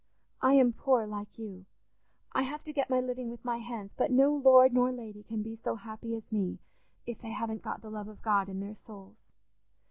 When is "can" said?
5.21-5.43